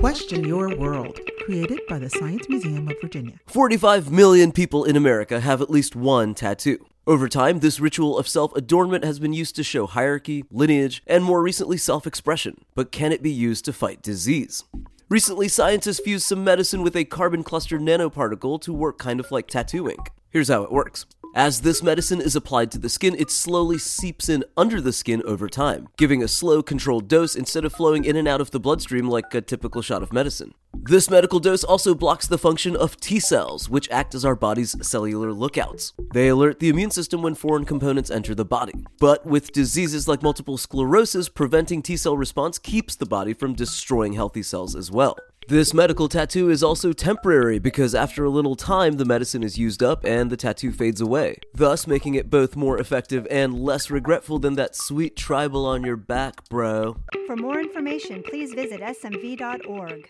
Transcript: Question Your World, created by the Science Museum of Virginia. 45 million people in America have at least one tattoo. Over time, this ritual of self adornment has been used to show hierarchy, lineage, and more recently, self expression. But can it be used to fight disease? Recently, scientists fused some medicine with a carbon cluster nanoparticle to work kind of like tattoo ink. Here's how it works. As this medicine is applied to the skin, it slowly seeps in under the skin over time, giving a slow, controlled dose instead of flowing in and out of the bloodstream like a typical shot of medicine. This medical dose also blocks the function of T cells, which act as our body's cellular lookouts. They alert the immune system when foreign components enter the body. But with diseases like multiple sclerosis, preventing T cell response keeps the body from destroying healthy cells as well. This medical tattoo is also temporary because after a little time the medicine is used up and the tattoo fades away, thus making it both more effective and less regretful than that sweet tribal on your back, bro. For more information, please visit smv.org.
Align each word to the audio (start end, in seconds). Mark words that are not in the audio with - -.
Question 0.00 0.44
Your 0.44 0.76
World, 0.76 1.18
created 1.44 1.80
by 1.88 1.98
the 1.98 2.10
Science 2.10 2.48
Museum 2.48 2.88
of 2.88 2.96
Virginia. 3.00 3.38
45 3.46 4.10
million 4.10 4.52
people 4.52 4.84
in 4.84 4.96
America 4.96 5.40
have 5.40 5.62
at 5.62 5.70
least 5.70 5.96
one 5.96 6.34
tattoo. 6.34 6.84
Over 7.06 7.28
time, 7.28 7.60
this 7.60 7.80
ritual 7.80 8.18
of 8.18 8.28
self 8.28 8.54
adornment 8.56 9.04
has 9.04 9.18
been 9.18 9.32
used 9.32 9.56
to 9.56 9.62
show 9.62 9.86
hierarchy, 9.86 10.44
lineage, 10.50 11.02
and 11.06 11.24
more 11.24 11.42
recently, 11.42 11.76
self 11.76 12.06
expression. 12.06 12.64
But 12.74 12.92
can 12.92 13.12
it 13.12 13.22
be 13.22 13.30
used 13.30 13.64
to 13.66 13.72
fight 13.72 14.02
disease? 14.02 14.64
Recently, 15.08 15.48
scientists 15.48 16.00
fused 16.00 16.26
some 16.26 16.44
medicine 16.44 16.82
with 16.82 16.96
a 16.96 17.04
carbon 17.04 17.42
cluster 17.42 17.78
nanoparticle 17.78 18.60
to 18.62 18.72
work 18.72 18.98
kind 18.98 19.20
of 19.20 19.30
like 19.30 19.46
tattoo 19.46 19.88
ink. 19.88 20.10
Here's 20.30 20.48
how 20.48 20.62
it 20.62 20.72
works. 20.72 21.06
As 21.36 21.62
this 21.62 21.82
medicine 21.82 22.20
is 22.20 22.36
applied 22.36 22.70
to 22.70 22.78
the 22.78 22.88
skin, 22.88 23.16
it 23.18 23.28
slowly 23.28 23.76
seeps 23.76 24.28
in 24.28 24.44
under 24.56 24.80
the 24.80 24.92
skin 24.92 25.20
over 25.26 25.48
time, 25.48 25.88
giving 25.96 26.22
a 26.22 26.28
slow, 26.28 26.62
controlled 26.62 27.08
dose 27.08 27.34
instead 27.34 27.64
of 27.64 27.72
flowing 27.72 28.04
in 28.04 28.14
and 28.14 28.28
out 28.28 28.40
of 28.40 28.52
the 28.52 28.60
bloodstream 28.60 29.08
like 29.08 29.34
a 29.34 29.40
typical 29.40 29.82
shot 29.82 30.00
of 30.00 30.12
medicine. 30.12 30.54
This 30.72 31.10
medical 31.10 31.40
dose 31.40 31.64
also 31.64 31.92
blocks 31.92 32.28
the 32.28 32.38
function 32.38 32.76
of 32.76 33.00
T 33.00 33.18
cells, 33.18 33.68
which 33.68 33.90
act 33.90 34.14
as 34.14 34.24
our 34.24 34.36
body's 34.36 34.76
cellular 34.86 35.32
lookouts. 35.32 35.92
They 36.12 36.28
alert 36.28 36.60
the 36.60 36.68
immune 36.68 36.92
system 36.92 37.20
when 37.20 37.34
foreign 37.34 37.64
components 37.64 38.12
enter 38.12 38.36
the 38.36 38.44
body. 38.44 38.84
But 39.00 39.26
with 39.26 39.50
diseases 39.50 40.06
like 40.06 40.22
multiple 40.22 40.56
sclerosis, 40.56 41.28
preventing 41.28 41.82
T 41.82 41.96
cell 41.96 42.16
response 42.16 42.60
keeps 42.60 42.94
the 42.94 43.06
body 43.06 43.32
from 43.32 43.54
destroying 43.54 44.12
healthy 44.12 44.44
cells 44.44 44.76
as 44.76 44.92
well. 44.92 45.16
This 45.46 45.74
medical 45.74 46.08
tattoo 46.08 46.48
is 46.48 46.62
also 46.62 46.94
temporary 46.94 47.58
because 47.58 47.94
after 47.94 48.24
a 48.24 48.30
little 48.30 48.56
time 48.56 48.94
the 48.94 49.04
medicine 49.04 49.42
is 49.42 49.58
used 49.58 49.82
up 49.82 50.02
and 50.02 50.30
the 50.30 50.38
tattoo 50.38 50.72
fades 50.72 51.02
away, 51.02 51.36
thus 51.52 51.86
making 51.86 52.14
it 52.14 52.30
both 52.30 52.56
more 52.56 52.78
effective 52.78 53.26
and 53.30 53.60
less 53.60 53.90
regretful 53.90 54.38
than 54.38 54.54
that 54.54 54.74
sweet 54.74 55.16
tribal 55.16 55.66
on 55.66 55.84
your 55.84 55.96
back, 55.96 56.48
bro. 56.48 56.96
For 57.26 57.36
more 57.36 57.60
information, 57.60 58.22
please 58.22 58.54
visit 58.54 58.80
smv.org. 58.80 60.08